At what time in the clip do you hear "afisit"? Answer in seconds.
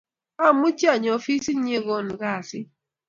1.19-1.57